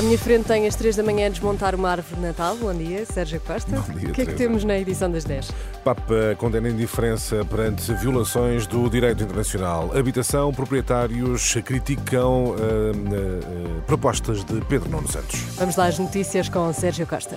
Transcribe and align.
À 0.00 0.02
minha 0.02 0.16
frente 0.16 0.46
tem 0.46 0.66
às 0.66 0.74
3 0.76 0.96
da 0.96 1.02
manhã 1.02 1.26
a 1.26 1.28
desmontar 1.28 1.74
uma 1.74 1.90
árvore 1.90 2.14
de 2.14 2.22
Natal. 2.22 2.56
Bom 2.56 2.72
dia, 2.72 3.04
Sérgio 3.04 3.38
Costa. 3.38 3.76
Bom 3.76 3.98
dia, 3.98 4.08
o 4.08 4.12
que 4.14 4.22
é 4.22 4.24
que 4.24 4.32
Teresa. 4.32 4.36
temos 4.38 4.64
na 4.64 4.78
edição 4.78 5.10
das 5.10 5.24
10? 5.24 5.50
Papa 5.84 6.34
condena 6.38 6.70
indiferença 6.70 7.44
perante 7.44 7.92
violações 7.92 8.66
do 8.66 8.88
direito 8.88 9.22
internacional. 9.22 9.90
Habitação, 9.94 10.54
proprietários 10.54 11.52
criticam 11.66 12.54
ah, 12.54 12.62
ah, 12.64 13.82
propostas 13.86 14.42
de 14.42 14.58
Pedro 14.62 14.88
Nuno 14.88 15.06
Santos. 15.06 15.38
Vamos 15.56 15.76
lá 15.76 15.88
às 15.88 15.98
notícias 15.98 16.48
com 16.48 16.72
Sérgio 16.72 17.06
Costa. 17.06 17.36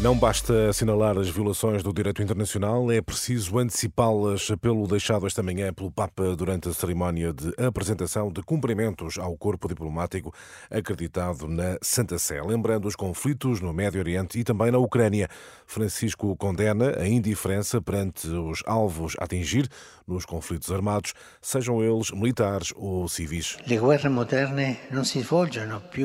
Não 0.00 0.16
basta 0.16 0.68
assinalar 0.68 1.18
as 1.18 1.28
violações 1.28 1.82
do 1.82 1.92
direito 1.92 2.22
internacional, 2.22 2.88
é 2.92 3.00
preciso 3.00 3.58
antecipá-las 3.58 4.48
pelo 4.60 4.86
deixado 4.86 5.26
esta 5.26 5.42
manhã 5.42 5.72
pelo 5.72 5.90
Papa 5.90 6.36
durante 6.36 6.68
a 6.68 6.72
cerimónia 6.72 7.32
de 7.32 7.52
apresentação 7.60 8.30
de 8.30 8.40
cumprimentos 8.42 9.18
ao 9.18 9.36
corpo 9.36 9.66
diplomático 9.66 10.32
acreditado 10.70 11.48
na 11.48 11.78
Santa 11.82 12.16
Sé, 12.16 12.40
lembrando 12.40 12.86
os 12.86 12.94
conflitos 12.94 13.60
no 13.60 13.72
Médio 13.72 13.98
Oriente 13.98 14.38
e 14.38 14.44
também 14.44 14.70
na 14.70 14.78
Ucrânia. 14.78 15.28
Francisco 15.66 16.36
condena 16.36 16.96
a 16.96 17.08
indiferença 17.08 17.82
perante 17.82 18.28
os 18.28 18.62
alvos 18.66 19.16
a 19.18 19.24
atingir 19.24 19.68
nos 20.06 20.24
conflitos 20.24 20.70
armados, 20.70 21.12
sejam 21.42 21.82
eles 21.82 22.12
militares 22.12 22.72
ou 22.76 23.08
civis. 23.08 23.56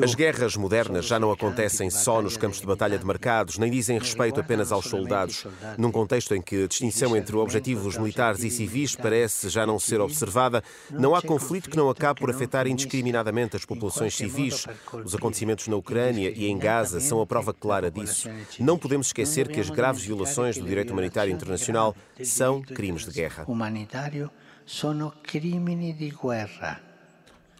As 0.02 0.14
guerras 0.16 0.56
modernas 0.56 1.06
já 1.06 1.18
não 1.20 1.30
acontecem 1.30 1.88
só 1.90 2.20
nos 2.20 2.36
campos 2.36 2.60
de 2.60 2.66
batalha 2.66 2.98
demarcados, 2.98 3.56
nem 3.56 3.70
dizem 3.84 3.98
respeito 3.98 4.40
apenas 4.40 4.72
aos 4.72 4.86
soldados. 4.86 5.46
Num 5.76 5.92
contexto 5.92 6.34
em 6.34 6.40
que 6.40 6.64
a 6.64 6.66
distinção 6.66 7.16
entre 7.16 7.36
objetivos 7.36 7.98
militares 7.98 8.42
e 8.42 8.50
civis 8.50 8.96
parece 8.96 9.48
já 9.48 9.66
não 9.66 9.78
ser 9.78 10.00
observada, 10.00 10.62
não 10.90 11.14
há 11.14 11.20
conflito 11.20 11.68
que 11.68 11.76
não 11.76 11.90
acabe 11.90 12.20
por 12.20 12.30
afetar 12.30 12.66
indiscriminadamente 12.66 13.56
as 13.56 13.64
populações 13.64 14.16
civis. 14.16 14.66
Os 15.04 15.14
acontecimentos 15.14 15.68
na 15.68 15.76
Ucrânia 15.76 16.30
e 16.30 16.46
em 16.46 16.58
Gaza 16.58 16.98
são 17.00 17.20
a 17.20 17.26
prova 17.26 17.52
clara 17.52 17.90
disso. 17.90 18.28
Não 18.58 18.78
podemos 18.78 19.08
esquecer 19.08 19.48
que 19.48 19.60
as 19.60 19.68
graves 19.68 20.04
violações 20.04 20.56
do 20.56 20.64
direito 20.64 20.92
humanitário 20.92 21.32
internacional 21.32 21.94
são 22.22 22.62
crimes 22.62 23.04
de 23.04 23.12
guerra. 23.12 23.44
Humanitario 23.46 24.30
sono 24.64 25.12
crimini 25.22 25.92
guerra. 25.92 26.93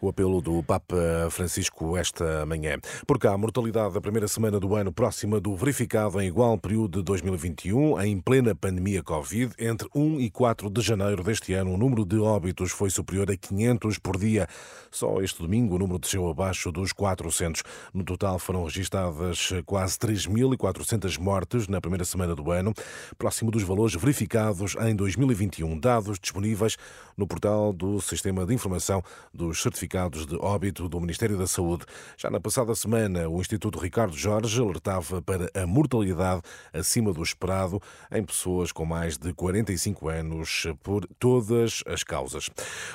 O 0.05 0.10
apelo 0.10 0.42
do 0.42 0.62
Papa 0.62 1.30
Francisco 1.30 1.97
esta 1.97 2.44
manhã. 2.44 2.77
Por 3.06 3.19
cá, 3.19 3.33
a 3.33 3.38
mortalidade 3.38 3.94
da 3.94 4.02
primeira 4.02 4.28
semana 4.28 4.61
do 4.61 4.74
ano 4.74 4.92
próxima 4.92 5.41
do 5.41 5.56
verificado 5.56 6.20
em 6.20 6.28
igual 6.28 6.58
período 6.58 6.98
de 6.98 7.05
2021, 7.05 7.98
em 8.02 8.20
plena 8.20 8.55
pandemia 8.55 9.02
Covid, 9.02 9.55
entre 9.58 9.88
1 9.94 10.20
e 10.20 10.28
4 10.28 10.69
de 10.69 10.83
janeiro 10.83 11.24
deste 11.24 11.55
ano, 11.55 11.72
o 11.72 11.78
número 11.78 12.05
de 12.05 12.19
óbitos 12.19 12.70
foi 12.70 12.91
superior 12.91 13.30
a 13.30 13.36
500 13.38 13.98
por 13.98 14.19
dia. 14.19 14.46
Só 14.91 15.22
este 15.22 15.41
domingo 15.41 15.74
o 15.74 15.78
número 15.78 15.98
desceu 15.98 16.28
abaixo 16.28 16.70
dos 16.70 16.92
400. 16.92 17.62
No 17.94 18.05
total 18.05 18.39
foram 18.39 18.62
registadas 18.62 19.55
quase 19.64 19.96
3.400 19.96 21.18
mortes 21.18 21.66
na 21.66 21.80
primeira 21.80 22.05
semana 22.05 22.34
do 22.34 22.50
ano, 22.50 22.74
próximo 23.16 23.50
dos 23.50 23.62
valores 23.62 23.94
verificados 23.94 24.77
em 24.83 24.94
2021. 24.94 25.80
Dados 25.80 26.18
disponíveis 26.18 26.77
no 27.16 27.27
portal 27.27 27.72
do 27.72 28.02
Sistema 28.02 28.44
de 28.44 28.52
Informação 28.52 29.02
dos 29.33 29.62
Certificados 29.62 29.93
de 29.94 30.36
Óbito 30.40 30.88
do 30.88 31.00
Ministério 31.00 31.38
da 31.38 31.46
Saúde. 31.46 31.84
Já 32.18 32.28
na 32.28 32.40
passada 32.40 32.74
semana, 32.74 33.28
o 33.28 33.40
Instituto 33.40 33.78
Ricardo 33.78 34.16
Jorge 34.16 34.60
alertava 34.60 35.22
para 35.22 35.48
a 35.54 35.64
mortalidade 35.68 36.42
acima 36.72 37.12
do 37.12 37.22
esperado 37.22 37.80
em 38.10 38.24
pessoas 38.24 38.72
com 38.72 38.84
mais 38.84 39.16
de 39.16 39.33
45 39.33 40.08
anos 40.08 40.66
por 40.83 41.06
todas 41.16 41.84
as 41.86 42.02
causas. 42.02 42.50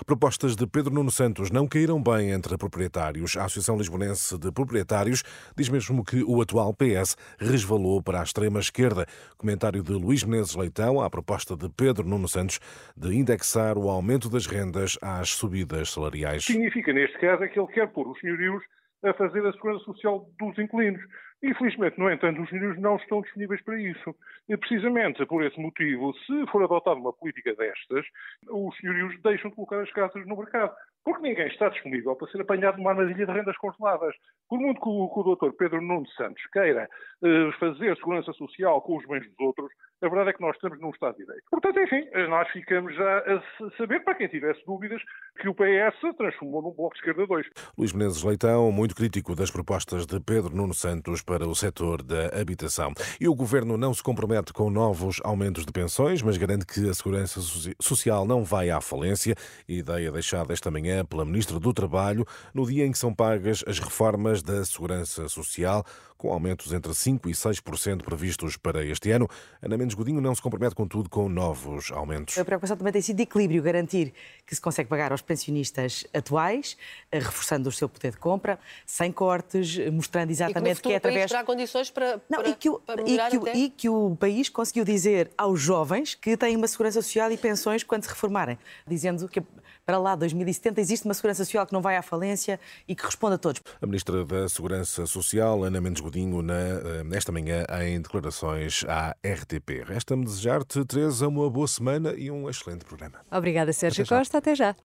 Propostas 0.05 0.57
de 0.57 0.67
Pedro 0.67 0.93
Nuno 0.93 1.09
Santos 1.09 1.49
não 1.49 1.65
caíram 1.65 2.03
bem 2.03 2.31
entre 2.31 2.57
proprietários. 2.57 3.37
A 3.37 3.45
Associação 3.45 3.77
Lisbonense 3.77 4.37
de 4.37 4.51
Proprietários 4.51 5.23
diz 5.55 5.69
mesmo 5.69 6.03
que 6.03 6.21
o 6.21 6.41
atual 6.41 6.73
PS 6.73 7.15
resvalou 7.39 8.03
para 8.03 8.19
a 8.19 8.23
extrema-esquerda. 8.23 9.07
Comentário 9.37 9.81
de 9.81 9.93
Luís 9.93 10.25
Menezes 10.25 10.53
Leitão 10.53 10.99
à 10.99 11.09
proposta 11.09 11.55
de 11.55 11.69
Pedro 11.69 12.05
Nuno 12.05 12.27
Santos 12.27 12.59
de 12.97 13.15
indexar 13.15 13.77
o 13.77 13.89
aumento 13.89 14.29
das 14.29 14.45
rendas 14.45 14.97
às 15.01 15.29
subidas 15.29 15.91
salariais. 15.91 16.45
Neste 16.87 17.17
caso, 17.19 17.43
é 17.43 17.47
que 17.47 17.59
ele 17.59 17.67
quer 17.67 17.87
pôr 17.87 18.07
os 18.07 18.19
senhorios 18.19 18.63
a 19.03 19.13
fazer 19.13 19.45
a 19.45 19.51
segurança 19.53 19.85
social 19.85 20.29
dos 20.39 20.57
inquilinos. 20.57 21.01
Infelizmente, 21.41 21.97
no 21.97 22.11
entanto, 22.11 22.41
os 22.41 22.49
senhorios 22.49 22.77
não 22.79 22.97
estão 22.97 23.21
disponíveis 23.21 23.61
para 23.63 23.79
isso. 23.79 24.13
E, 24.49 24.57
precisamente 24.57 25.25
por 25.25 25.43
esse 25.43 25.59
motivo, 25.59 26.13
se 26.25 26.47
for 26.51 26.63
adotada 26.63 26.99
uma 26.99 27.13
política 27.13 27.55
destas, 27.55 28.05
os 28.49 28.75
senhorios 28.77 29.19
deixam 29.21 29.49
de 29.49 29.55
colocar 29.55 29.81
as 29.81 29.91
casas 29.91 30.25
no 30.27 30.35
mercado. 30.35 30.75
Porque 31.03 31.21
ninguém 31.27 31.47
está 31.47 31.69
disponível 31.69 32.15
para 32.15 32.27
ser 32.31 32.41
apanhado 32.41 32.77
numa 32.77 32.91
armadilha 32.91 33.25
de 33.25 33.31
rendas 33.31 33.57
congeladas. 33.57 34.13
Por 34.47 34.59
muito 34.59 34.79
que 34.81 34.89
o, 34.89 35.09
que 35.09 35.19
o 35.19 35.35
Dr. 35.35 35.55
Pedro 35.57 35.81
Nuno 35.81 36.07
Santos 36.17 36.41
queira 36.51 36.87
eh, 37.23 37.51
fazer 37.59 37.95
segurança 37.97 38.31
social 38.33 38.81
com 38.81 38.97
os 38.97 39.05
bens 39.07 39.25
dos 39.27 39.39
outros, 39.39 39.71
a 40.01 40.07
verdade 40.07 40.29
é 40.29 40.33
que 40.33 40.41
nós 40.41 40.55
estamos 40.55 40.79
num 40.79 40.89
Estado 40.91 41.17
de 41.17 41.25
Direito. 41.25 41.43
Portanto, 41.51 41.79
enfim, 41.79 42.07
eh, 42.11 42.27
nós 42.27 42.47
ficamos 42.49 42.95
já 42.95 43.17
a 43.19 43.71
saber, 43.77 44.01
para 44.03 44.15
quem 44.15 44.27
tivesse 44.27 44.63
dúvidas, 44.65 45.01
que 45.39 45.47
o 45.47 45.53
PS 45.55 46.15
transformou 46.17 46.61
num 46.61 46.71
Bloco 46.71 46.93
de 46.93 46.99
Esquerda 46.99 47.25
2. 47.27 47.47
Luís 47.77 47.93
Menezes 47.93 48.23
Leitão, 48.23 48.71
muito 48.71 48.95
crítico 48.95 49.35
das 49.35 49.49
propostas 49.51 50.05
de 50.05 50.19
Pedro 50.19 50.55
Nuno 50.55 50.73
Santos 50.73 51.21
para 51.21 51.47
o 51.47 51.55
setor 51.55 52.01
da 52.03 52.27
habitação. 52.39 52.91
E 53.21 53.27
o 53.27 53.35
governo 53.35 53.77
não 53.77 53.93
se 53.93 54.03
compromete 54.03 54.51
com 54.53 54.69
novos 54.69 55.19
aumentos 55.23 55.65
de 55.65 55.71
pensões, 55.71 56.21
mas 56.21 56.37
garante 56.37 56.65
que 56.65 56.89
a 56.89 56.93
segurança 56.93 57.39
soci- 57.41 57.75
social 57.79 58.25
não 58.25 58.43
vai 58.43 58.69
à 58.69 58.81
falência. 58.81 59.35
Ideia 59.67 60.11
deixada 60.11 60.51
esta 60.53 60.69
manhã 60.71 60.88
pela 61.09 61.25
Ministra 61.25 61.59
do 61.59 61.73
Trabalho, 61.73 62.25
no 62.53 62.65
dia 62.65 62.85
em 62.85 62.91
que 62.91 62.97
são 62.97 63.13
pagas 63.13 63.63
as 63.67 63.79
reformas 63.79 64.41
da 64.41 64.63
segurança 64.65 65.27
social, 65.27 65.85
com 66.19 66.33
aumentos 66.33 66.73
entre 66.73 66.91
5% 66.91 67.27
e 67.27 67.31
6% 67.31 68.03
previstos 68.03 68.57
para 68.57 68.85
este 68.85 69.09
ano. 69.09 69.27
Ana 69.61 69.77
Mendes 69.77 69.95
Godinho 69.95 70.19
não 70.19 70.35
se 70.35 70.41
compromete, 70.41 70.75
contudo, 70.75 71.09
com 71.09 71.29
novos 71.29 71.91
aumentos. 71.93 72.37
A 72.37 72.43
preocupação 72.43 72.75
também 72.75 72.91
tem 72.91 73.01
sido 73.01 73.15
de 73.15 73.23
equilíbrio, 73.23 73.63
garantir 73.63 74.13
que 74.45 74.53
se 74.53 74.59
consegue 74.59 74.89
pagar 74.89 75.13
aos 75.13 75.21
pensionistas 75.21 76.05
atuais, 76.13 76.75
eh, 77.09 77.19
reforçando 77.19 77.69
o 77.69 77.71
seu 77.71 77.87
poder 77.87 78.11
de 78.11 78.17
compra, 78.17 78.59
sem 78.85 79.13
cortes, 79.13 79.77
mostrando 79.93 80.25
E 80.25 80.27
que 80.27 80.33
exatamente 80.33 80.75
que 80.75 80.75
futuro 80.75 80.93
é 80.93 80.97
através. 80.97 81.31
terá 81.31 81.43
condições 81.45 81.89
para, 81.89 82.19
Não, 82.29 82.39
para, 82.39 82.49
e, 82.49 82.55
que 82.55 82.69
o, 82.69 82.79
para 82.79 83.01
e, 83.01 83.29
que 83.29 83.37
o, 83.37 83.47
e 83.47 83.69
que 83.69 83.89
o 83.89 84.17
país 84.17 84.49
conseguiu 84.49 84.83
dizer 84.83 85.31
aos 85.37 85.61
jovens 85.61 86.15
que 86.15 86.35
têm 86.35 86.57
uma 86.57 86.67
segurança 86.67 87.01
social 87.01 87.31
e 87.31 87.37
pensões 87.37 87.81
quando 87.81 88.03
se 88.03 88.09
reformarem, 88.09 88.59
dizendo 88.85 89.25
que 89.29 89.41
para 89.89 89.97
lá 89.97 90.13
2070 90.13 90.79
existe 90.79 91.05
uma 91.05 91.15
segurança 91.15 91.43
social 91.43 91.65
que 91.65 91.73
não 91.73 91.81
vai 91.81 91.97
à 91.97 92.03
falência 92.03 92.59
e 92.87 92.93
que 92.93 93.03
responde 93.03 93.33
a 93.33 93.37
todos. 93.39 93.59
A 93.81 93.87
Ministra 93.87 94.23
da 94.23 94.47
Segurança 94.47 95.07
Social, 95.07 95.63
Ana 95.63 95.81
Mendes 95.81 95.99
Godinho, 95.99 96.43
na, 96.43 96.53
eh, 96.53 97.03
nesta 97.03 97.31
manhã 97.31 97.65
em 97.81 97.99
declarações 97.99 98.85
à 98.87 99.15
RTP. 99.25 99.83
Resta-me 99.83 100.25
desejar-te, 100.25 100.85
Teresa, 100.85 101.27
uma 101.27 101.49
boa 101.49 101.67
semana 101.67 102.13
e 102.15 102.29
um 102.29 102.47
excelente 102.47 102.85
programa. 102.85 103.15
Obrigada, 103.31 103.73
Sérgio 103.73 104.03
Até. 104.03 104.15
Costa. 104.15 104.37
Até 104.37 104.53
já. 104.53 104.75